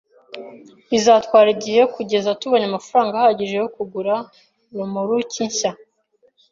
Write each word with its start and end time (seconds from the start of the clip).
Bizatwara 0.89 1.47
igihe 1.57 1.81
kugeza 1.95 2.37
tubonye 2.39 2.65
amafaranga 2.67 3.13
ahagije 3.17 3.55
yo 3.61 3.67
kugura 3.75 4.13
romoruki 4.75 5.41
nshya 5.49 5.71